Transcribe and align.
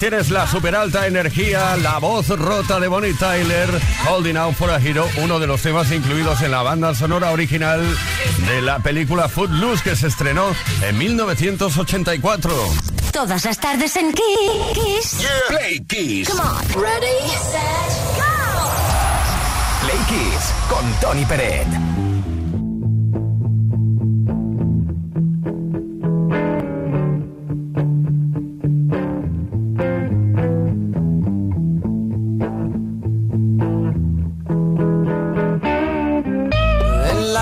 Tienes, 0.00 0.30
la 0.30 0.46
super 0.46 0.74
alta 0.74 1.06
energía, 1.06 1.76
la 1.76 1.98
voz 1.98 2.26
rota 2.30 2.80
de 2.80 2.88
Bonnie 2.88 3.12
Tyler, 3.12 3.68
Holding 4.08 4.38
Out 4.38 4.54
for 4.54 4.70
a 4.70 4.78
Hero, 4.78 5.06
uno 5.18 5.38
de 5.38 5.46
los 5.46 5.60
temas 5.60 5.92
incluidos 5.92 6.40
en 6.40 6.52
la 6.52 6.62
banda 6.62 6.94
sonora 6.94 7.32
original 7.32 7.86
de 8.46 8.62
la 8.62 8.78
película 8.78 9.28
Footloose 9.28 9.84
que 9.84 9.94
se 9.94 10.06
estrenó 10.06 10.56
en 10.88 10.96
1984. 10.96 12.50
Todas 13.12 13.44
las 13.44 13.58
tardes 13.58 13.94
en 13.96 14.14
Kiss. 14.14 15.18
Play 15.48 15.80
Kiss. 15.86 16.30
Come 16.30 16.48
on. 16.48 16.82
Ready, 16.82 17.28
set, 17.36 18.16
go. 18.16 18.24
Play 19.82 19.98
Kiss 20.08 20.54
con 20.70 20.90
Tony 21.00 21.26
Peret. 21.26 21.99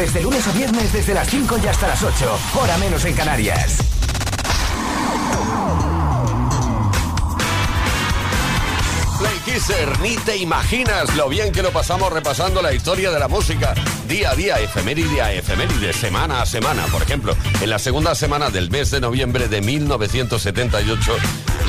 tardes, 0.00 0.14
de 0.14 0.22
lunes 0.22 0.46
a 0.46 0.52
viernes, 0.52 0.92
desde 0.92 1.14
las 1.14 1.28
5 1.28 1.58
y 1.62 1.66
hasta 1.66 1.88
las 1.88 2.02
8. 2.02 2.38
Hora 2.54 2.78
menos 2.78 3.04
en 3.04 3.14
Canarias. 3.14 3.78
Play 9.18 9.38
Kisser, 9.44 10.00
ni 10.00 10.16
te 10.16 10.36
imaginas 10.36 11.14
lo 11.16 11.28
bien 11.28 11.52
que 11.52 11.62
lo 11.62 11.70
pasamos 11.70 12.12
repasando 12.12 12.62
la 12.62 12.72
historia 12.72 13.10
de 13.10 13.18
la 13.18 13.28
música. 13.28 13.74
Día 14.08 14.30
a 14.30 14.34
día, 14.34 14.58
efeméride 14.58 15.22
a 15.22 15.32
efeméride, 15.32 15.92
semana 15.92 16.42
a 16.42 16.46
semana. 16.46 16.84
Por 16.86 17.02
ejemplo, 17.02 17.36
en 17.60 17.70
la 17.70 17.78
segunda 17.78 18.14
semana 18.14 18.50
del 18.50 18.70
mes 18.70 18.90
de 18.90 19.00
noviembre 19.00 19.48
de 19.48 19.60
1978, 19.60 21.16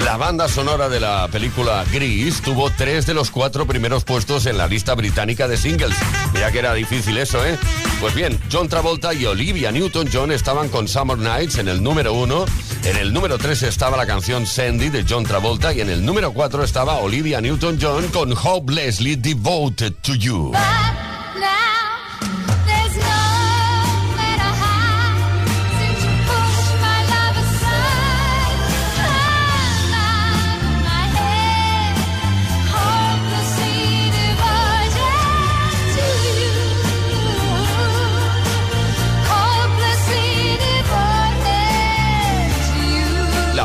la 0.05 0.17
banda 0.17 0.47
sonora 0.47 0.89
de 0.89 0.99
la 0.99 1.27
película 1.31 1.83
Grease 1.91 2.41
tuvo 2.41 2.69
tres 2.69 3.05
de 3.05 3.13
los 3.13 3.29
cuatro 3.29 3.65
primeros 3.65 4.03
puestos 4.03 4.45
en 4.45 4.57
la 4.57 4.67
lista 4.67 4.95
británica 4.95 5.47
de 5.47 5.57
singles. 5.57 5.95
Ya 6.33 6.51
que 6.51 6.59
era 6.59 6.73
difícil 6.73 7.17
eso, 7.17 7.45
¿eh? 7.45 7.57
Pues 8.01 8.15
bien, 8.15 8.39
John 8.51 8.67
Travolta 8.67 9.13
y 9.13 9.27
Olivia 9.27 9.71
Newton-John 9.71 10.31
estaban 10.31 10.69
con 10.69 10.87
Summer 10.87 11.19
Nights 11.19 11.59
en 11.59 11.67
el 11.67 11.83
número 11.83 12.13
uno. 12.13 12.45
En 12.83 12.97
el 12.97 13.13
número 13.13 13.37
tres 13.37 13.61
estaba 13.61 13.95
la 13.95 14.07
canción 14.07 14.47
Sandy 14.47 14.89
de 14.89 15.05
John 15.07 15.23
Travolta 15.23 15.71
y 15.71 15.81
en 15.81 15.89
el 15.91 16.03
número 16.03 16.33
cuatro 16.33 16.63
estaba 16.63 16.95
Olivia 16.97 17.39
Newton-John 17.41 18.07
con 18.07 18.33
Hopelessly 18.33 19.17
Devoted 19.17 19.93
to 20.01 20.15
You. 20.15 20.51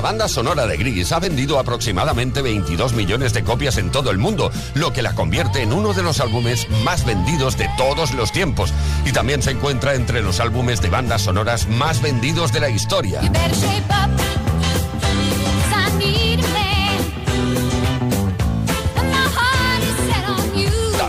Banda 0.01 0.29
sonora 0.29 0.67
de 0.67 0.77
Gris 0.77 1.13
ha 1.13 1.19
vendido 1.19 1.59
aproximadamente 1.59 2.43
22 2.43 2.93
millones 2.95 3.33
de 3.33 3.45
copias 3.45 3.79
en 3.79 3.91
todo 3.91 4.11
el 4.11 4.19
mundo, 4.19 4.51
lo 4.75 4.93
que 4.93 5.03
la 5.03 5.15
convierte 5.15 5.63
en 5.63 5.73
uno 5.73 5.93
de 5.93 6.03
los 6.03 6.21
álbumes 6.21 6.69
más 6.85 7.05
vendidos 7.05 7.57
de 7.57 7.69
todos 7.77 8.13
los 8.15 8.33
tiempos. 8.33 8.73
Y 9.05 9.13
también 9.13 9.43
se 9.43 9.53
encuentra 9.53 9.95
entre 9.95 10.23
los 10.23 10.41
álbumes 10.41 10.81
de 10.83 10.91
bandas 10.91 11.23
sonoras 11.23 11.69
más 11.69 12.03
vendidos 12.03 12.53
de 12.53 12.61
la 12.61 12.69
historia. 12.69 13.21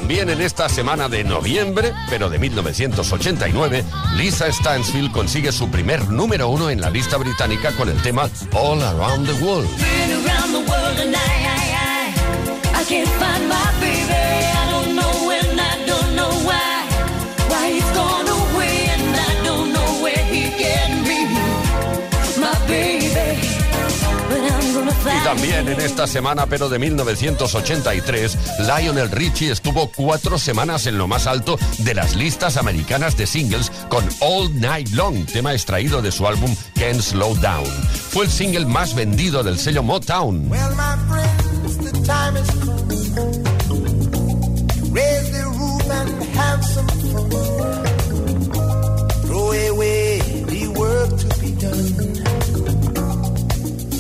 También 0.08 0.30
en 0.30 0.40
esta 0.40 0.70
semana 0.70 1.10
de 1.10 1.26
noviembre, 1.26 1.92
pero 2.10 2.30
de 2.30 2.40
1989, 2.40 3.84
Lisa 4.16 4.50
Stansfield 4.50 5.12
consigue 5.12 5.52
su 5.52 5.70
primer 5.70 6.08
número 6.08 6.48
uno 6.48 6.70
en 6.70 6.80
la 6.80 6.90
lista 6.90 7.18
británica 7.18 7.74
con 7.74 7.90
el 7.90 8.02
tema 8.02 8.30
All 8.54 8.82
Around 8.82 9.28
the 9.28 9.44
World. 9.44 9.70
Y 25.16 25.24
también 25.24 25.68
en 25.68 25.80
esta 25.80 26.08
semana, 26.08 26.48
pero 26.48 26.70
de 26.70 26.80
1983, 26.80 28.38
Lionel 28.60 29.10
Richie 29.12 29.52
estuvo 29.52 29.90
cuatro 29.92 30.38
semanas 30.38 30.86
en 30.88 30.98
lo 30.98 31.08
más 31.08 31.28
alto 31.28 31.58
de 31.80 31.94
las 31.94 32.16
listas 32.16 32.58
americanas 32.58 33.16
de 33.16 33.28
singles 33.28 33.72
con 33.90 34.08
All 34.20 34.60
Night 34.60 34.90
Long, 34.90 35.26
tema 35.26 35.54
extraído 35.54 36.02
de 36.02 36.12
su 36.12 36.28
álbum 36.28 36.56
Can't 36.76 37.02
Slow 37.02 37.36
Down. 37.36 37.66
Fue 38.12 38.26
el 38.26 38.32
single 38.32 38.66
más 38.66 38.96
vendido 38.96 39.44
del 39.44 39.58
sello 39.58 39.84
Motown. 39.84 40.50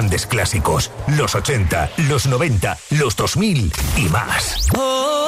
Grandes 0.00 0.26
clásicos, 0.26 0.90
los 1.08 1.34
80, 1.34 1.90
los 2.08 2.26
90, 2.26 2.78
los 2.92 3.16
2000 3.16 3.70
y 3.98 4.08
más. 4.08 4.56
Rama, 4.72 5.19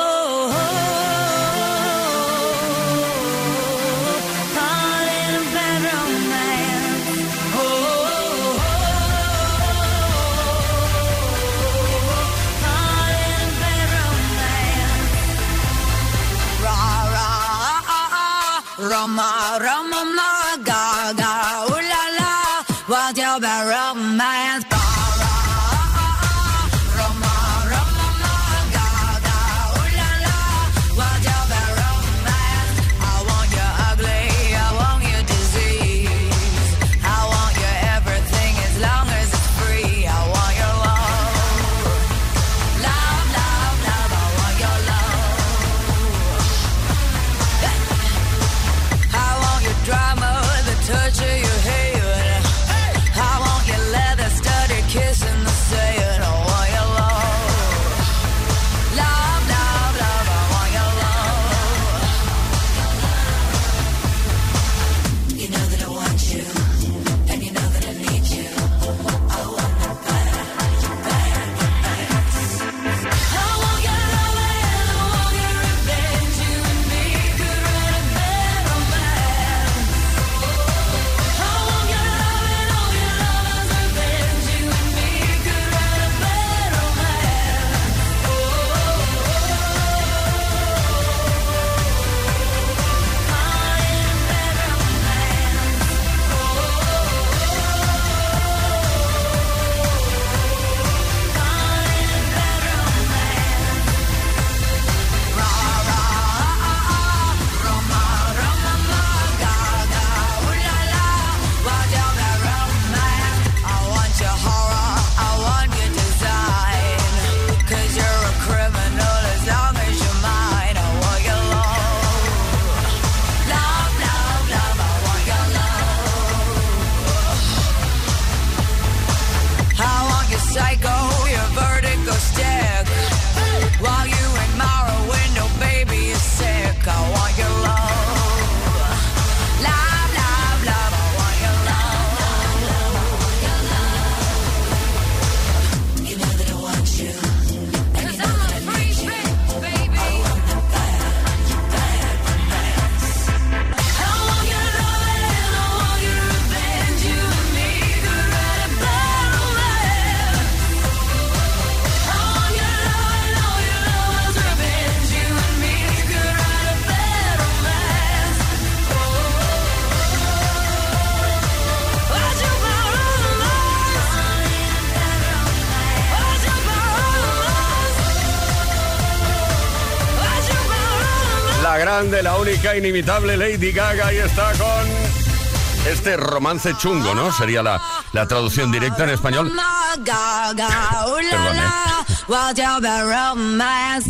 única 182.63 182.77
inimitable 182.77 183.37
Lady 183.37 183.73
Gaga 183.73 184.13
y 184.13 184.19
está 184.19 184.53
con 184.53 185.91
este 185.91 186.17
romance 186.17 186.73
chungo, 186.79 187.13
¿no? 187.13 187.33
Sería 187.33 187.61
la, 187.61 187.83
la 188.13 188.29
traducción 188.29 188.71
directa 188.71 189.03
en 189.03 189.11
español. 189.11 189.51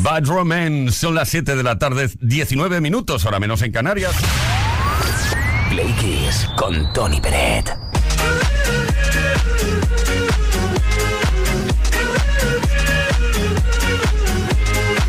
Bad 0.03 0.27
Romance. 0.27 0.93
Son 0.99 1.15
las 1.15 1.31
7 1.31 1.57
de 1.57 1.63
la 1.63 1.79
tarde, 1.79 2.11
19 2.21 2.83
minutos, 2.83 3.25
ahora 3.25 3.41
menos 3.41 3.63
en 3.63 3.73
Canarias. 3.73 4.15
Play 5.71 5.91
Kiss 5.95 6.47
con 6.57 6.93
Tony 6.93 7.23
Peret. 7.23 7.92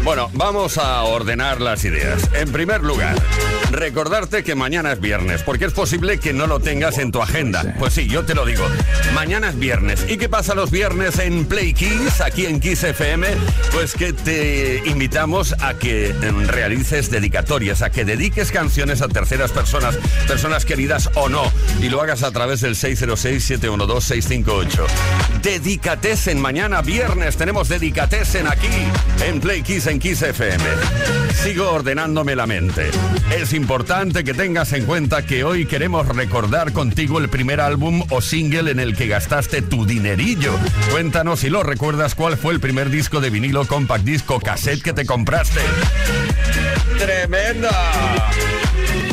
Bueno, 0.04 0.30
vamos 0.34 0.78
a 0.78 1.02
ordenar 1.04 1.62
las 1.62 1.86
ideas. 1.86 2.30
En 2.34 2.52
primer 2.52 2.84
lugar, 2.84 3.16
recordarte 3.72 4.44
que 4.44 4.54
mañana 4.54 4.92
es 4.92 5.00
viernes, 5.00 5.44
porque 5.44 5.64
es 5.64 5.72
posible 5.72 6.20
que 6.20 6.34
no 6.34 6.46
lo 6.46 6.60
tengas 6.60 6.98
en 6.98 7.14
tu 7.14 7.22
agenda. 7.22 7.74
Pues 7.80 7.94
sí, 7.94 8.10
yo 8.10 8.26
te 8.26 8.36
lo 8.36 8.46
digo. 8.46 8.66
Mañana 9.14 9.48
es 9.48 9.58
viernes. 9.58 10.06
¿Y 10.10 10.18
qué 10.18 10.28
pasa 10.28 10.56
los 10.56 10.72
viernes 10.72 11.20
en 11.20 11.46
Play 11.46 11.74
Kiss, 11.74 12.20
aquí 12.20 12.48
en 12.48 12.60
Kiss 12.60 12.84
FM? 12.84 13.28
Pues 13.72 13.94
que 13.94 14.12
te 14.12 14.84
invitamos 14.86 15.56
a 15.62 15.76
que 15.76 16.14
realices 16.48 17.10
dedicatorias, 17.10 17.82
a 17.82 17.90
que 17.90 18.04
dediques 18.04 18.52
canciones 18.52 19.02
a 19.02 19.08
terceras 19.08 19.52
personas, 19.52 19.98
personas 20.28 20.66
queridas 20.66 21.10
o 21.16 21.30
no, 21.30 21.50
y 21.82 21.88
lo 21.88 22.02
hagas 22.02 22.24
a 22.24 22.32
través 22.32 22.60
del 22.60 22.76
606-712-658. 22.76 24.86
Dedicatesen 25.42 26.42
mañana 26.42 26.82
viernes, 26.82 27.38
tenemos 27.38 27.70
Dedicatesen 27.70 28.48
aquí 28.48 28.68
en 29.26 29.40
Play 29.40 29.62
Kiss 29.62 29.93
en 29.94 30.00
Kiss 30.00 30.24
FM. 30.24 30.64
Sigo 31.44 31.70
ordenándome 31.70 32.36
la 32.36 32.48
mente. 32.48 32.90
Es 33.36 33.54
importante 33.54 34.24
que 34.24 34.34
tengas 34.34 34.74
en 34.74 34.86
cuenta 34.86 35.24
que 35.26 35.44
hoy 35.44 35.66
queremos 35.68 36.08
recordar 36.08 36.74
contigo 36.74 37.20
el 37.20 37.30
primer 37.30 37.62
álbum 37.62 38.04
o 38.10 38.20
single 38.20 38.72
en 38.72 38.80
el 38.80 38.96
que 38.96 39.08
gastaste 39.08 39.62
tu 39.62 39.86
dinerillo. 39.86 40.54
Cuéntanos 40.92 41.42
si 41.42 41.50
lo 41.50 41.62
recuerdas 41.62 42.16
cuál 42.16 42.38
fue 42.38 42.54
el 42.54 42.60
primer 42.60 42.90
disco 42.90 43.22
de 43.22 43.30
vinilo 43.30 43.68
compact 43.68 44.04
disco 44.04 44.40
cassette 44.40 44.82
que 44.82 44.94
te 44.94 45.06
compraste. 45.06 45.62
Tremenda. 46.98 47.72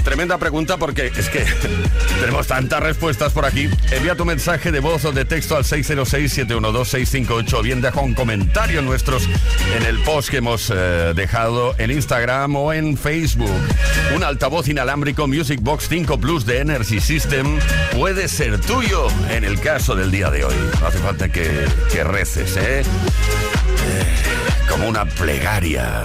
Tremenda 0.04 0.38
pregunta 0.38 0.76
porque 0.76 1.12
es 1.14 1.28
que 1.28 1.44
tenemos 2.20 2.46
tantas 2.46 2.80
respuestas 2.82 3.32
por 3.32 3.44
aquí. 3.44 3.68
Envía 3.90 4.14
tu 4.14 4.24
mensaje 4.24 4.72
de 4.72 4.80
voz 4.80 5.04
o 5.04 5.12
de 5.12 5.24
texto 5.24 5.56
al 5.56 5.64
606-712-658 5.64 7.52
o 7.54 7.62
bien 7.62 7.80
deja 7.80 8.00
un 8.00 8.14
comentario 8.14 8.82
nuestros 8.82 9.28
en 9.76 9.84
el 9.84 9.98
post 10.00 10.30
que 10.30 10.38
hemos 10.38 10.72
eh, 10.74 11.12
dejado 11.14 11.74
en 11.78 11.90
Instagram 11.90 12.56
o 12.56 12.72
en 12.72 12.96
Facebook. 12.96 13.50
Un 14.14 14.24
altavoz 14.24 14.68
inalámbrico 14.68 15.26
Music 15.28 15.60
Box 15.62 15.88
5 15.88 16.18
Plus 16.18 16.46
de 16.46 16.58
Energy 16.58 17.00
System 17.00 17.58
puede 17.96 18.28
ser 18.28 18.60
tuyo 18.60 19.06
en 19.30 19.44
el 19.44 19.60
caso 19.60 19.94
del 19.94 20.10
día 20.10 20.30
de 20.30 20.44
hoy. 20.44 20.54
No 20.80 20.86
hace 20.86 20.98
falta 20.98 21.28
que, 21.28 21.66
que 21.92 22.04
reces, 22.04 22.56
eh, 22.56 22.80
eh 22.80 22.84
como 24.68 24.88
una 24.88 25.04
plegaria. 25.04 26.04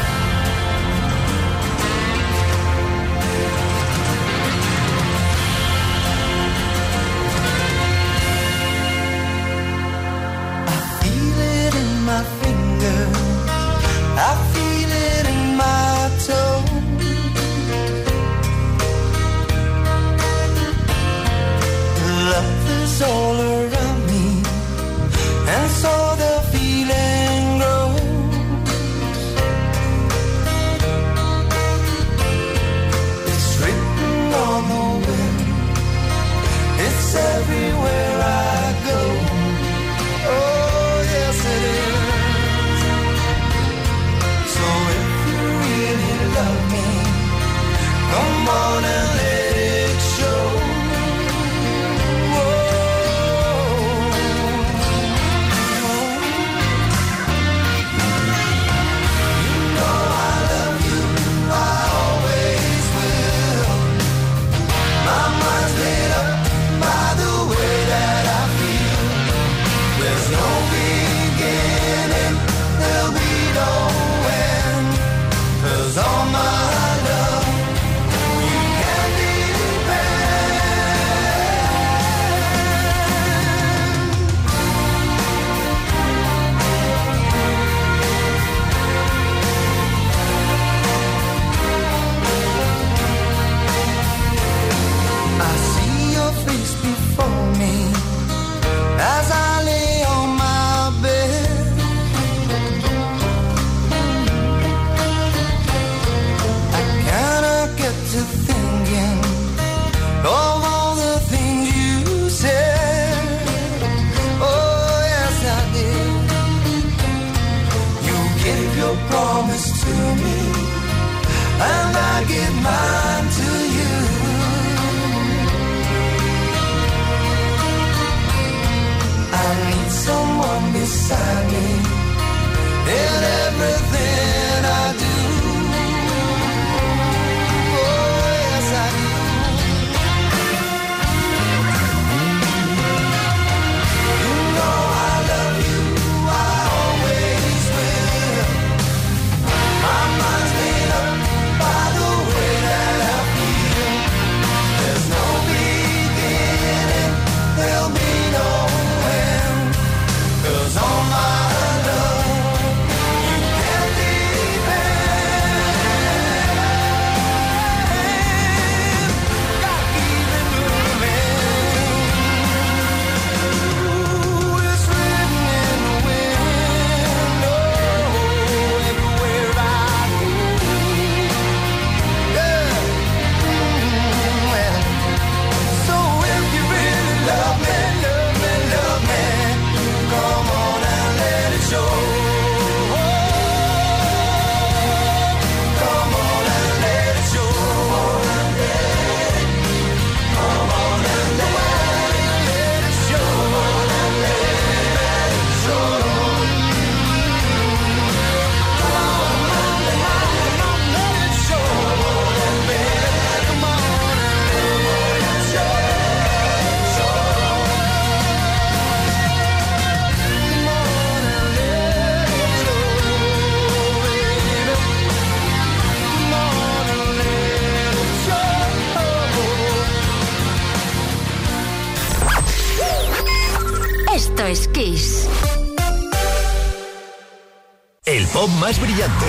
El 238.05 238.25
pop 238.27 238.49
más 238.59 238.81
brillante. 238.81 239.25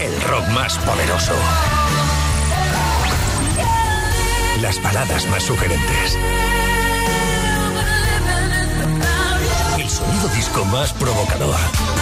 El 0.00 0.22
rock 0.22 0.48
más 0.54 0.78
poderoso. 0.78 1.34
Las 4.62 4.82
baladas 4.82 5.26
más 5.26 5.42
sugerentes. 5.42 6.18
El 9.78 9.90
sonido 9.90 10.28
disco 10.28 10.64
más 10.64 10.94
provocador 10.94 12.01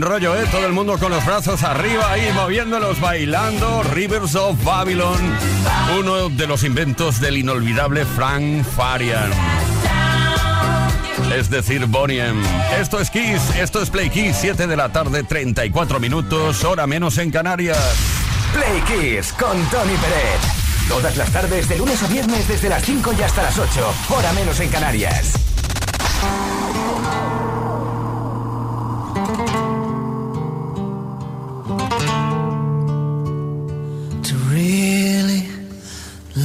buen 0.00 0.12
rollo, 0.12 0.36
¿eh? 0.36 0.46
Todo 0.50 0.66
el 0.66 0.72
mundo 0.72 0.98
con 0.98 1.10
los 1.10 1.24
brazos 1.26 1.62
arriba 1.62 2.12
ahí, 2.12 2.32
moviéndolos, 2.32 3.00
bailando. 3.00 3.82
Rivers 3.82 4.34
of 4.34 4.62
Babylon, 4.64 5.18
uno 5.98 6.28
de 6.28 6.46
los 6.46 6.64
inventos 6.64 7.20
del 7.20 7.36
inolvidable 7.36 8.04
Frank 8.04 8.64
Farian. 8.64 9.30
Es 11.34 11.50
decir, 11.50 11.86
Boniem. 11.86 12.42
Esto 12.80 13.00
es 13.00 13.10
Kiss, 13.10 13.40
esto 13.56 13.82
es 13.82 13.90
Play 13.90 14.10
Kiss, 14.10 14.36
7 14.40 14.66
de 14.66 14.76
la 14.76 14.90
tarde, 14.90 15.22
34 15.22 16.00
minutos, 16.00 16.64
hora 16.64 16.86
menos 16.86 17.18
en 17.18 17.30
Canarias. 17.30 17.78
Play 18.54 18.80
Kiss 18.82 19.32
con 19.32 19.56
Tony 19.70 19.96
Pérez. 19.96 20.88
Todas 20.88 21.16
las 21.16 21.30
tardes, 21.30 21.68
de 21.68 21.78
lunes 21.78 22.02
a 22.02 22.06
viernes, 22.06 22.48
desde 22.48 22.68
las 22.68 22.84
5 22.84 23.12
y 23.18 23.22
hasta 23.22 23.42
las 23.42 23.58
8, 23.58 23.94
hora 24.10 24.32
menos 24.32 24.60
en 24.60 24.68
Canarias. 24.68 25.34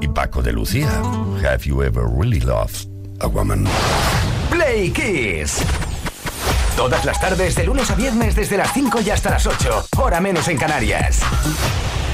Y 0.00 0.08
Paco 0.08 0.42
de 0.42 0.52
Lucía. 0.52 0.90
Have 1.44 1.64
you 1.64 1.82
ever 1.82 2.04
really 2.06 2.40
loved 2.40 2.86
a 3.20 3.26
woman? 3.26 3.66
Play 4.50 4.90
Kiss. 4.90 5.62
Todas 6.76 7.04
las 7.04 7.20
tardes, 7.20 7.54
de 7.54 7.64
lunes 7.64 7.90
a 7.90 7.94
viernes, 7.94 8.34
desde 8.34 8.56
las 8.56 8.72
5 8.72 9.00
y 9.00 9.10
hasta 9.10 9.30
las 9.30 9.46
8. 9.46 9.86
Hora 9.98 10.20
menos 10.20 10.48
en 10.48 10.58
Canarias. 10.58 11.20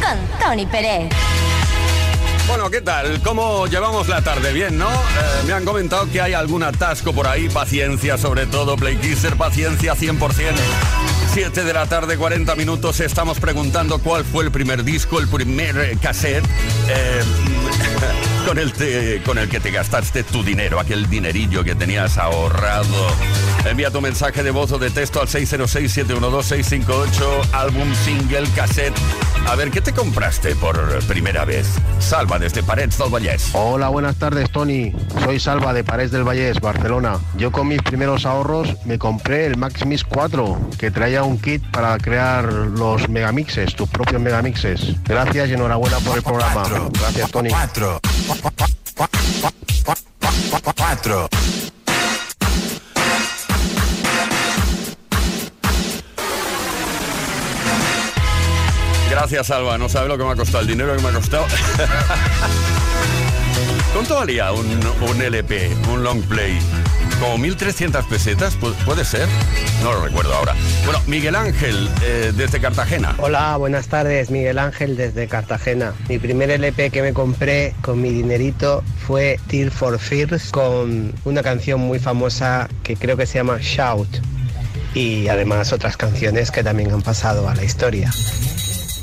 Con 0.01 0.19
Tony 0.39 0.67
Pérez. 0.67 1.11
Bueno, 2.49 2.71
¿qué 2.71 2.81
tal? 2.81 3.21
¿Cómo 3.23 3.67
llevamos 3.67 4.09
la 4.09 4.23
tarde? 4.23 4.53
Bien, 4.53 4.79
¿no? 4.79 4.89
Eh, 4.89 5.43
me 5.47 5.53
han 5.53 5.65
comentado 5.65 6.11
que 6.11 6.21
hay 6.21 6.33
algún 6.33 6.63
atasco 6.63 7.13
por 7.13 7.27
ahí. 7.27 7.49
Paciencia, 7.51 8.17
sobre 8.17 8.47
todo, 8.47 8.77
Play 8.77 8.97
Kisser, 8.97 9.37
paciencia 9.37 9.95
100%. 9.95 10.19
7 11.41 11.63
de 11.63 11.73
la 11.73 11.87
tarde, 11.87 12.19
40 12.19 12.57
minutos. 12.57 12.99
Estamos 12.99 13.39
preguntando 13.39 14.01
cuál 14.01 14.25
fue 14.25 14.43
el 14.43 14.51
primer 14.51 14.83
disco, 14.83 15.21
el 15.21 15.29
primer 15.29 15.79
eh, 15.79 15.97
cassette 16.03 16.45
eh, 16.89 17.23
con, 18.45 18.59
el 18.59 18.73
con 19.23 19.39
el 19.39 19.49
que 19.49 19.61
te 19.61 19.71
gastaste 19.71 20.25
tu 20.25 20.43
dinero, 20.43 20.81
aquel 20.81 21.09
dinerillo 21.09 21.63
que 21.63 21.77
tenías 21.77 22.19
ahorrado. 22.19 23.07
Envía 23.65 23.93
tu 23.93 24.01
mensaje 24.01 24.43
de 24.43 24.51
voz 24.51 24.73
o 24.73 24.79
de 24.79 24.91
texto 24.91 25.21
al 25.21 25.29
606-712-658, 25.29 27.53
álbum, 27.53 27.95
single, 27.95 28.49
cassette. 28.57 28.99
A 29.49 29.55
ver, 29.55 29.71
¿qué 29.71 29.81
te 29.81 29.95
compraste 29.95 30.55
por 30.57 30.77
primera 31.07 31.47
vez? 31.47 31.67
Salva 32.01 32.39
desde 32.39 32.63
Parets 32.63 32.99
del 32.99 33.09
Vallès. 33.09 33.49
Hola, 33.55 33.89
buenas 33.89 34.17
tardes, 34.17 34.51
Tony. 34.51 34.93
Soy 35.25 35.41
Salva 35.41 35.73
de 35.73 35.83
Parés 35.85 36.11
del 36.11 36.23
Vallés, 36.23 36.61
Barcelona. 36.61 37.19
Yo 37.39 37.51
con 37.51 37.67
mis 37.67 37.81
primeros 37.81 38.27
ahorros 38.27 38.77
me 38.85 38.99
compré 38.99 39.47
el 39.47 39.57
Maximis 39.57 40.05
4, 40.05 40.61
que 40.79 40.91
traía 40.91 41.23
un 41.23 41.39
kit 41.39 41.63
para 41.71 41.97
crear 41.97 42.53
los 42.53 43.09
megamixes, 43.09 43.75
tus 43.75 43.89
propios 43.89 44.21
megamixes. 44.21 45.03
Gracias 45.05 45.49
y 45.49 45.55
enhorabuena 45.55 45.99
por 46.01 46.19
el 46.19 46.23
programa. 46.23 46.65
Gracias, 47.01 47.31
Tony. 47.31 47.49
Cuatro. 47.49 48.01
Cuatro. 50.77 51.29
Gracias, 59.31 59.49
Salva. 59.49 59.77
No 59.77 59.91
sabe 59.91 60.09
lo 60.09 60.17
que 60.17 60.25
me 60.25 60.31
ha 60.31 60.37
costado, 60.37 60.61
el 60.63 60.69
dinero 60.69 60.97
que 60.97 61.03
me 61.03 61.11
ha 61.11 61.13
costado. 61.13 61.45
¿Cuánto 63.93 64.15
valía 64.15 64.51
un, 64.53 64.65
un 65.07 65.21
LP, 65.21 65.71
un 65.93 66.03
long 66.03 66.23
play? 66.23 66.59
¿Como 67.21 67.37
1.300 67.45 68.09
pesetas? 68.09 68.59
¿Pu- 68.59 68.73
¿Puede 68.87 69.05
ser? 69.05 69.29
No 69.83 69.93
lo 69.93 70.03
recuerdo 70.07 70.35
ahora. 70.35 70.55
Bueno, 70.87 71.03
Miguel 71.07 71.37
Ángel, 71.37 71.91
eh, 72.03 72.33
desde 72.35 72.59
Cartagena. 72.59 73.17
Hola, 73.19 73.55
buenas 73.59 73.89
tardes, 73.89 74.31
Miguel 74.31 74.59
Ángel 74.59 74.97
desde 74.97 75.29
Cartagena. 75.29 75.93
Mi 76.09 76.19
primer 76.19 76.51
LP 76.51 76.89
que 76.89 77.03
me 77.03 77.13
compré 77.13 77.75
con 77.83 78.01
mi 78.01 78.09
dinerito 78.09 78.83
fue 79.07 79.39
Tear 79.49 79.71
for 79.71 79.99
Fears 79.99 80.51
con 80.53 81.13
una 81.27 81.43
canción 81.43 81.81
muy 81.81 81.99
famosa 81.99 82.67
que 82.83 82.97
creo 82.97 83.19
que 83.19 83.27
se 83.27 83.35
llama 83.41 83.59
Shout 83.61 84.09
y 84.95 85.29
además 85.29 85.71
otras 85.75 85.99
canciones 85.99 86.51
que 86.51 86.65
también 86.65 86.91
han 86.93 87.03
pasado 87.03 87.47
a 87.47 87.55
la 87.55 87.63
historia. 87.63 88.11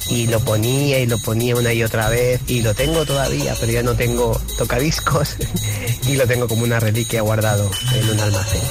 Y 0.10 0.28
lo 0.28 0.40
ponía 0.40 1.00
y 1.00 1.08
lo 1.08 1.18
ponía 1.18 1.56
una 1.56 1.74
y 1.74 1.84
otra 1.84 2.10
vez 2.10 2.42
y 2.48 2.62
lo 2.62 2.74
tengo 2.74 3.06
todavía, 3.06 3.56
pero 3.60 3.72
ya 3.72 3.84
no 3.84 3.96
tengo 3.96 4.40
tocadiscos 4.58 5.36
y 6.08 6.16
lo 6.16 6.28
tengo 6.28 6.48
como 6.48 6.64
una 6.64 6.80
reliquia 6.80 7.22
guardado 7.22 7.70
en 7.94 8.10
un 8.10 8.20
almacén. 8.20 8.62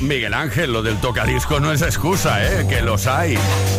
Miguel 0.00 0.34
Ángel, 0.34 0.72
lo 0.72 0.82
del 0.82 0.96
tocadisco 0.96 1.60
no 1.60 1.72
es 1.72 1.82
excusa, 1.82 2.42
¿eh? 2.44 2.66
Que 2.68 2.80
los 2.80 3.06
hay. 3.06 3.36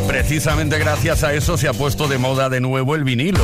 Precisamente 0.08 0.78
gracias 0.78 1.24
a 1.24 1.34
eso 1.34 1.58
se 1.58 1.68
ha 1.68 1.74
puesto 1.74 2.08
de 2.08 2.18
moda 2.18 2.50
de 2.50 2.62
nuevo 2.62 2.96
el 2.96 3.04
vinilo. 3.04 3.44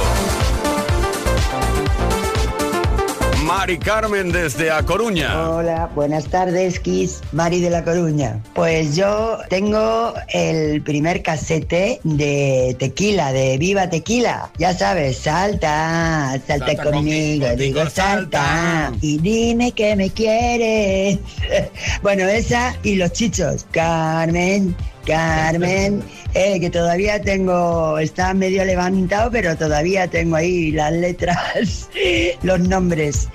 Mari 3.48 3.78
Carmen 3.78 4.30
desde 4.30 4.70
A 4.70 4.84
Coruña. 4.84 5.50
Hola, 5.50 5.90
buenas 5.96 6.28
tardes, 6.28 6.82
Kiss, 6.82 7.22
Mari 7.32 7.62
de 7.62 7.70
La 7.70 7.82
Coruña. 7.82 8.44
Pues 8.54 8.98
yo 8.98 9.38
tengo 9.48 10.14
el 10.34 10.82
primer 10.82 11.24
casete 11.24 12.02
de 12.04 12.76
tequila, 12.78 13.32
de 13.32 13.58
Viva 13.58 13.90
Tequila. 13.90 14.52
Ya 14.58 14.74
sabes, 14.74 15.20
salta, 15.20 16.38
salta, 16.46 16.66
Salta 16.66 16.84
conmigo, 16.84 17.00
conmigo, 17.00 17.48
digo 17.56 17.80
digo, 17.80 17.90
salta. 17.90 18.92
Y 19.00 19.18
dime 19.20 19.72
que 19.72 19.96
me 19.96 20.10
quieres. 20.10 21.18
bueno, 22.02 22.28
esa 22.28 22.76
y 22.84 22.96
los 22.96 23.14
chichos. 23.14 23.66
Carmen, 23.72 24.76
Carmen, 25.08 26.04
eh, 26.34 26.60
que 26.60 26.70
todavía 26.70 27.22
tengo, 27.22 27.98
está 27.98 28.34
medio 28.34 28.66
levantado, 28.66 29.32
pero 29.32 29.56
todavía 29.56 30.08
tengo 30.08 30.36
ahí 30.36 30.72
las 30.72 30.92
letras, 30.92 31.90
los 32.44 32.60
nombres. 32.60 33.30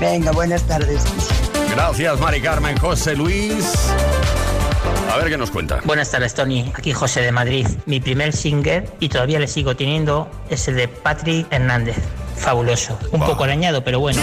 Venga, 0.00 0.32
buenas 0.32 0.62
tardes. 0.62 1.04
Gracias, 1.70 2.18
Mari 2.18 2.40
Carmen. 2.40 2.76
José 2.78 3.14
Luis. 3.14 3.90
A 5.12 5.16
ver 5.18 5.28
qué 5.28 5.36
nos 5.36 5.50
cuenta. 5.50 5.80
Buenas 5.84 6.10
tardes, 6.10 6.34
Tony. 6.34 6.72
Aquí 6.74 6.92
José 6.92 7.20
de 7.20 7.32
Madrid. 7.32 7.66
Mi 7.86 8.00
primer 8.00 8.32
single, 8.32 8.88
y 8.98 9.08
todavía 9.08 9.38
le 9.38 9.48
sigo 9.48 9.76
teniendo, 9.76 10.30
es 10.48 10.66
el 10.68 10.76
de 10.76 10.88
Patrick 10.88 11.46
Hernández. 11.50 11.96
Fabuloso. 12.36 12.98
Un 13.12 13.20
poco 13.20 13.44
arañado, 13.44 13.84
pero 13.84 14.00
bueno. 14.00 14.20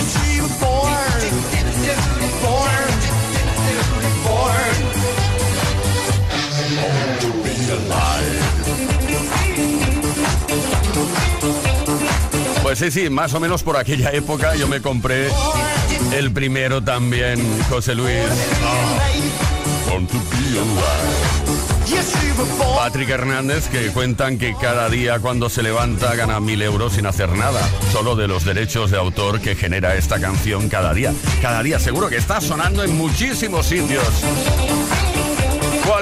Sí, 12.76 12.92
sí, 12.92 13.10
más 13.10 13.34
o 13.34 13.40
menos 13.40 13.64
por 13.64 13.78
aquella 13.78 14.12
época 14.12 14.54
yo 14.56 14.68
me 14.68 14.82
compré 14.82 15.30
el 16.14 16.32
primero 16.32 16.84
también, 16.84 17.40
José 17.70 17.96
Luis. 17.96 18.20
Ah. 18.64 19.06
Patrick 22.76 23.10
Hernández, 23.10 23.70
que 23.70 23.88
cuentan 23.92 24.38
que 24.38 24.56
cada 24.60 24.90
día 24.90 25.20
cuando 25.20 25.50
se 25.50 25.64
levanta 25.64 26.16
gana 26.16 26.42
mil 26.42 26.62
euros 26.62 26.94
sin 26.94 27.06
hacer 27.06 27.30
nada, 27.30 27.62
solo 27.94 28.18
de 28.18 28.28
los 28.28 28.44
derechos 28.44 28.92
de 28.92 28.98
autor 28.98 29.40
que 29.40 29.56
genera 29.56 29.96
esta 29.96 30.20
canción 30.20 30.68
cada 30.68 30.94
día. 30.94 31.14
Cada 31.42 31.64
día, 31.64 31.80
seguro 31.80 32.10
que 32.10 32.18
está 32.18 32.42
sonando 32.42 32.84
en 32.84 32.98
muchísimos 32.98 33.68
sitios. 33.68 34.06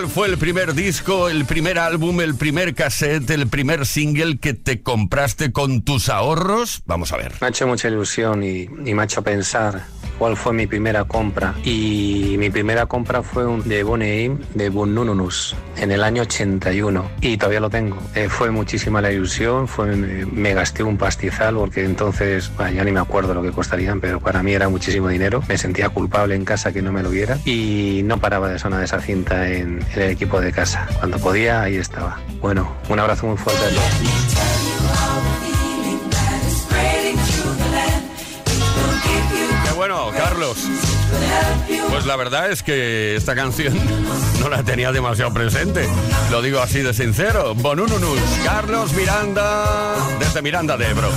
¿Cuál 0.04 0.12
fue 0.12 0.28
el 0.28 0.38
primer 0.38 0.74
disco, 0.74 1.30
el 1.30 1.46
primer 1.46 1.80
álbum, 1.80 2.20
el 2.20 2.36
primer 2.36 2.76
cassette, 2.76 3.30
el 3.30 3.48
primer 3.48 3.86
single 3.86 4.38
que 4.38 4.54
te 4.54 4.82
compraste 4.82 5.54
con 5.54 5.82
tus 5.82 6.10
ahorros? 6.10 6.84
Vamos 6.86 7.14
a 7.14 7.18
ver. 7.18 7.32
Me 7.40 7.48
ha 7.48 7.50
hecho 7.52 7.66
mucha 7.68 7.88
ilusión 7.88 8.44
y, 8.44 8.64
y 8.64 8.94
me 8.94 9.02
ha 9.04 9.06
hecho 9.06 9.24
pensar 9.24 9.86
cuál 10.18 10.38
fue 10.38 10.54
mi 10.54 10.68
primera 10.68 11.04
compra. 11.06 11.56
Y 11.64 12.36
mi 12.38 12.50
primera 12.50 12.86
compra 12.86 13.24
fue 13.24 13.46
un 13.46 13.68
de 13.68 13.84
Bonnie 13.84 14.26
M, 14.26 14.38
de 14.54 14.70
Bunununus, 14.70 15.56
en 15.78 15.92
el 15.92 16.04
año 16.04 16.24
81. 16.24 17.06
Y 17.22 17.38
todavía 17.38 17.60
lo 17.60 17.70
tengo. 17.70 17.98
Eh, 18.16 18.30
fue 18.30 18.52
muchísima 18.52 19.02
la 19.02 19.12
ilusión, 19.12 19.68
fue, 19.68 19.96
me, 19.96 20.54
gasté 20.54 20.84
un 20.84 20.98
pastizal 20.98 21.56
porque 21.56 21.84
entonces, 21.84 22.52
bah, 22.58 22.72
ya 22.72 22.84
ni 22.84 22.92
me 22.92 23.00
acuerdo 23.00 23.34
lo 23.34 23.42
que 23.42 23.52
costarían, 23.52 24.00
pero 24.00 24.20
para 24.20 24.44
mí 24.44 24.54
era 24.54 24.70
muchísimo 24.70 25.10
dinero. 25.10 25.44
Me 25.48 25.58
sentía 25.58 25.90
culpable 25.90 26.36
en 26.36 26.46
casa 26.46 26.72
que 26.72 26.82
no 26.82 26.92
me 26.92 27.04
lo 27.04 27.10
viera 27.10 27.38
y 27.46 28.02
no 28.04 28.18
paraba 28.20 28.50
de 28.50 28.60
sonar 28.60 28.84
esa 28.84 29.00
cinta 29.00 29.50
en, 29.50 29.80
en 29.96 30.02
el 30.02 30.12
equipo 30.12 30.40
de 30.40 30.52
casa. 30.52 30.88
Cuando 31.00 31.18
podía, 31.18 31.62
ahí 31.64 31.76
estaba. 31.76 32.20
Bueno, 32.42 32.72
un 32.90 33.00
abrazo 33.00 33.28
muy 33.28 33.38
fuerte 33.38 33.64
a 33.66 33.70
todos. 33.70 34.53
Carlos. 40.34 40.68
Pues 41.92 42.08
la 42.08 42.16
verdad 42.16 42.52
es 42.52 42.64
que 42.64 43.16
esta 43.16 43.36
canción 43.36 43.78
no 44.40 44.50
la 44.50 44.64
tenía 44.64 44.92
demasiado 44.92 45.32
presente. 45.32 45.88
Lo 46.32 46.42
digo 46.42 46.60
así 46.60 46.80
de 46.80 46.92
sincero. 46.92 47.54
Bonununus, 47.54 48.20
Carlos 48.44 48.94
Miranda, 48.94 49.96
desde 50.18 50.42
Miranda 50.42 50.76
de 50.76 50.90
Ebro. 50.90 51.10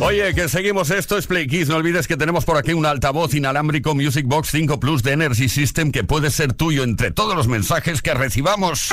Oye, 0.00 0.34
que 0.34 0.48
seguimos 0.48 0.90
esto, 0.90 1.16
es 1.16 1.28
Play 1.28 1.46
Kiss. 1.46 1.68
No 1.68 1.76
olvides 1.76 2.08
que 2.08 2.16
tenemos 2.16 2.44
por 2.44 2.56
aquí 2.56 2.72
un 2.72 2.86
altavoz 2.86 3.34
inalámbrico 3.34 3.94
Music 3.94 4.26
Box 4.26 4.48
5 4.50 4.80
Plus 4.80 5.04
de 5.04 5.12
Energy 5.12 5.48
System 5.48 5.92
que 5.92 6.02
puede 6.02 6.30
ser 6.30 6.52
tuyo 6.52 6.82
entre 6.82 7.12
todos 7.12 7.36
los 7.36 7.46
mensajes 7.46 8.02
que 8.02 8.14
recibamos. 8.14 8.90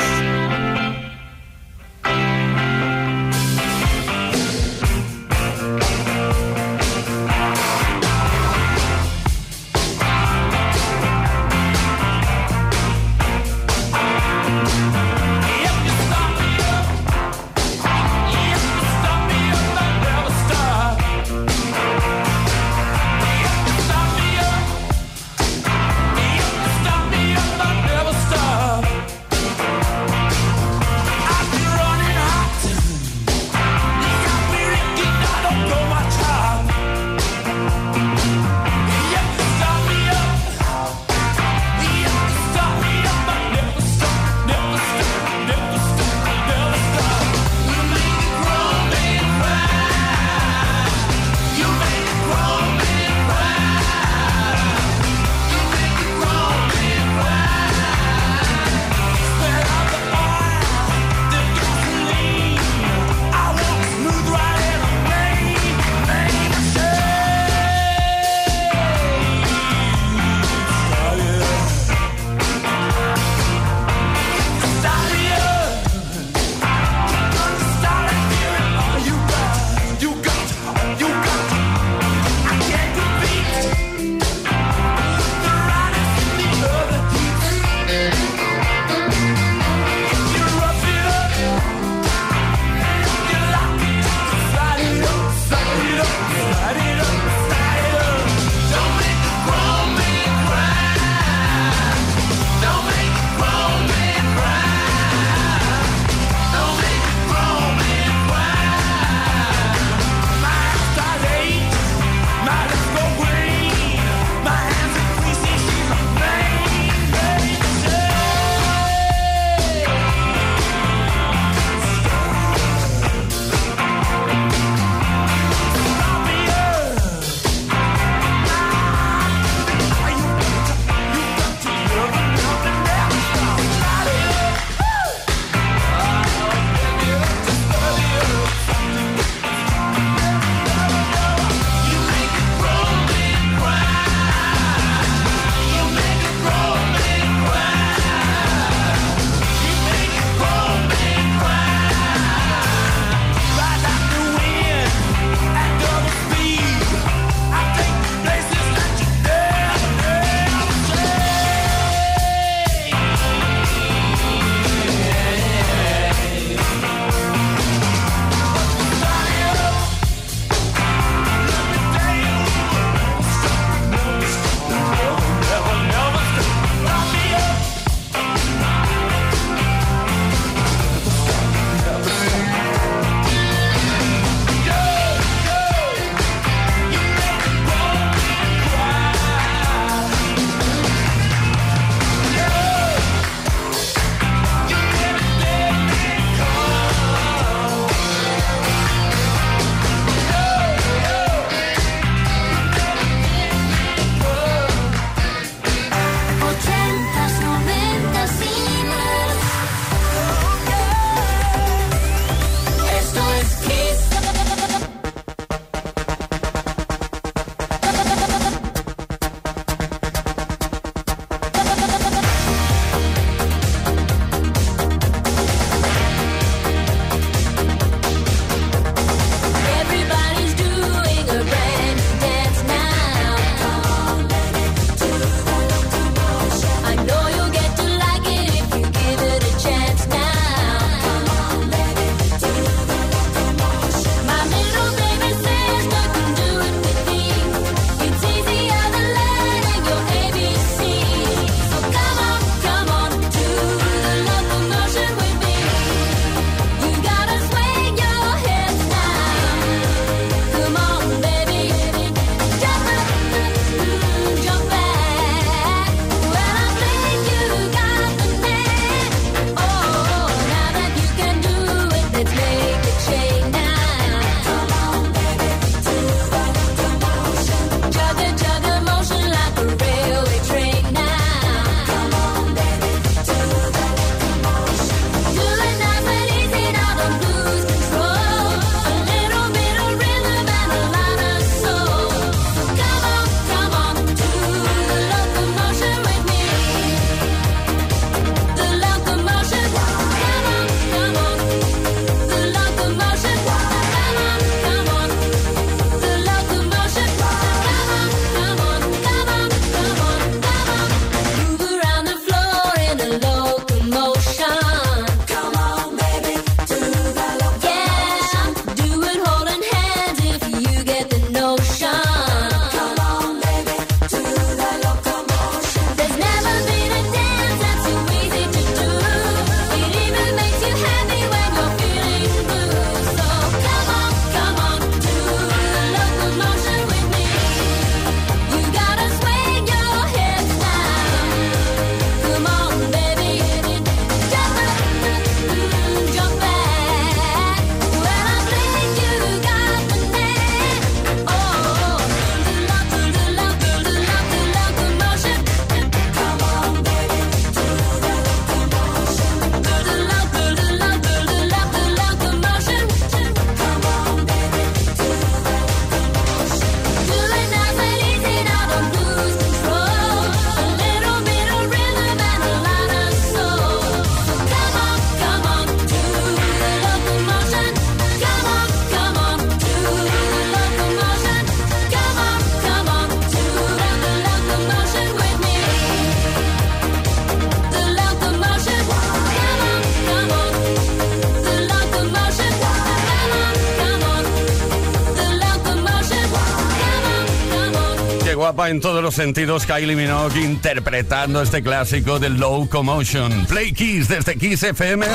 En 398.74 398.82
todos 398.82 399.04
los 399.04 399.14
sentidos 399.14 399.68
Kylie 399.68 399.96
Minogue 399.96 400.42
interpretando 400.42 401.44
este 401.44 401.62
clásico 401.62 402.18
de 402.18 402.32
Locomotion. 402.32 403.46
Play 403.46 403.72
Kiss 403.72 404.08
desde 404.08 404.36
Kiss 404.36 404.64
FM. 404.64 405.06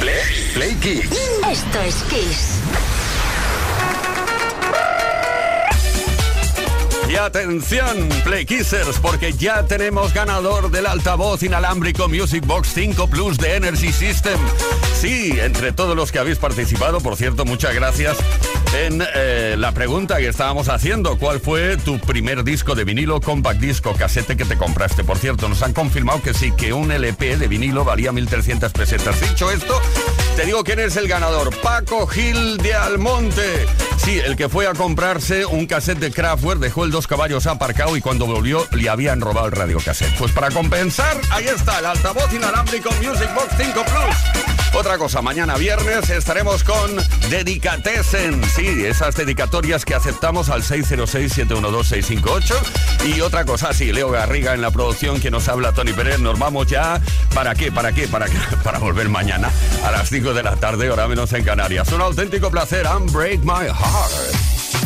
Play, 0.00 0.24
Play 0.52 0.74
Kiss. 0.74 1.04
Esto 1.48 1.80
es 1.86 1.94
Kiss. 2.10 2.60
Y 7.08 7.14
atención, 7.14 8.08
Play 8.24 8.44
Kissers, 8.44 8.98
porque 8.98 9.32
ya 9.32 9.62
tenemos 9.62 10.12
ganador 10.12 10.72
del 10.72 10.86
altavoz 10.86 11.44
inalámbrico 11.44 12.08
Music 12.08 12.44
Box 12.44 12.70
5 12.74 13.08
Plus 13.08 13.38
de 13.38 13.54
Energy 13.54 13.92
System. 13.92 14.38
Sí, 15.00 15.38
entre 15.40 15.70
todos 15.70 15.94
los 15.94 16.10
que 16.10 16.18
habéis 16.18 16.38
participado, 16.38 17.00
por 17.00 17.14
cierto, 17.14 17.44
muchas 17.44 17.76
gracias 17.76 18.16
en 18.84 19.02
eh, 19.14 19.56
la 19.58 19.72
pregunta 19.72 20.18
que 20.18 20.28
estábamos 20.28 20.68
haciendo. 20.68 21.18
¿Cuál 21.18 21.40
fue 21.40 21.76
tu 21.76 21.98
primer 21.98 22.44
disco 22.44 22.74
de 22.74 22.84
vinilo, 22.84 23.20
compact 23.20 23.60
disco, 23.60 23.94
casete 23.94 24.36
que 24.36 24.44
te 24.44 24.56
compraste? 24.56 25.04
Por 25.04 25.18
cierto, 25.18 25.48
nos 25.48 25.62
han 25.62 25.72
confirmado 25.72 26.22
que 26.22 26.34
sí, 26.34 26.52
que 26.52 26.72
un 26.72 26.90
LP 26.90 27.36
de 27.36 27.48
vinilo 27.48 27.84
valía 27.84 28.12
1.300 28.12 28.72
pesetas. 28.72 29.20
Dicho 29.20 29.50
esto, 29.50 29.80
te 30.36 30.44
digo 30.44 30.62
quién 30.64 30.80
es 30.80 30.96
el 30.96 31.08
ganador. 31.08 31.54
Paco 31.62 32.06
Gil 32.06 32.58
de 32.58 32.74
Almonte. 32.74 33.66
Sí, 33.96 34.18
el 34.18 34.36
que 34.36 34.48
fue 34.48 34.66
a 34.66 34.74
comprarse 34.74 35.46
un 35.46 35.66
cassette 35.66 35.98
de 35.98 36.10
Kraftwerk, 36.10 36.60
dejó 36.60 36.84
el 36.84 36.90
dos 36.90 37.06
caballos 37.06 37.46
aparcado 37.46 37.96
y 37.96 38.00
cuando 38.00 38.26
volvió 38.26 38.66
le 38.72 38.88
habían 38.88 39.20
robado 39.20 39.46
el 39.46 39.52
radiocassette. 39.52 40.16
Pues 40.18 40.32
para 40.32 40.50
compensar, 40.50 41.18
ahí 41.30 41.46
está, 41.46 41.78
el 41.78 41.86
altavoz 41.86 42.32
inalámbrico 42.32 42.90
Music 43.02 43.30
Box 43.34 43.54
5 43.58 43.84
Plus. 43.84 44.55
Otra 44.74 44.98
cosa, 44.98 45.22
mañana 45.22 45.56
viernes 45.56 46.10
estaremos 46.10 46.62
con 46.64 46.96
Dedicatessen. 47.30 48.42
Sí, 48.54 48.84
esas 48.84 49.14
dedicatorias 49.16 49.84
que 49.84 49.94
aceptamos 49.94 50.48
al 50.50 50.62
606-712-658. 50.62 52.54
Y 53.06 53.20
otra 53.20 53.44
cosa, 53.44 53.72
sí, 53.72 53.92
Leo 53.92 54.10
Garriga 54.10 54.54
en 54.54 54.60
la 54.60 54.70
producción 54.70 55.20
que 55.20 55.30
nos 55.30 55.48
habla 55.48 55.72
Tony 55.72 55.92
Pérez. 55.92 56.18
Nos 56.18 56.38
vamos 56.38 56.66
ya. 56.66 57.00
¿Para 57.34 57.54
qué? 57.54 57.72
¿Para 57.72 57.92
qué? 57.92 58.08
¿Para 58.08 58.26
qué? 58.26 58.38
Para 58.64 58.78
volver 58.78 59.08
mañana 59.08 59.50
a 59.84 59.90
las 59.90 60.08
5 60.10 60.34
de 60.34 60.42
la 60.42 60.56
tarde, 60.56 60.90
hora 60.90 61.08
menos 61.08 61.32
en 61.32 61.44
Canarias. 61.44 61.90
Un 61.92 62.02
auténtico 62.02 62.50
placer. 62.50 62.86
Unbreak 62.86 63.40
my 63.44 63.66
heart. 63.68 64.12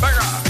Venga. 0.00 0.49